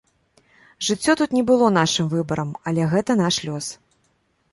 Жыццё 0.87 1.11
тут 1.19 1.35
не 1.37 1.43
было 1.49 1.67
нашым 1.79 2.05
выбарам, 2.13 2.55
але 2.71 2.87
гэта 2.95 3.11
наш 3.23 3.35
лёс. 3.49 3.65